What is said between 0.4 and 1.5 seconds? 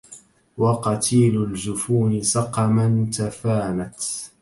وقتيل